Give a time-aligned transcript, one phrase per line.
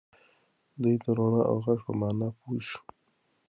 [0.81, 2.79] دی د رڼا او غږ په مانا پوه شو.